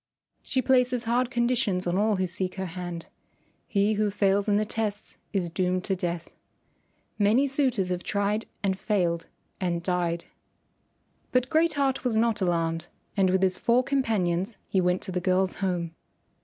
[0.41, 3.05] She places hard conditions on all who seek her hand.
[3.67, 6.31] He who fails in the tests is doomed to death.
[7.19, 9.27] Many suitors have tried and failed
[9.59, 10.25] and died."
[11.31, 15.21] But Great Heart was not alarmed, and with his four companions he went to the
[15.21, 15.93] girl's home.